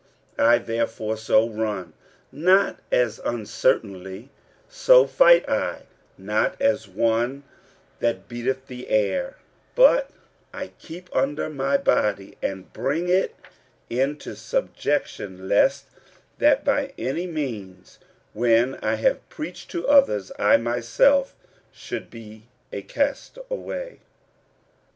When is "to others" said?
19.69-20.31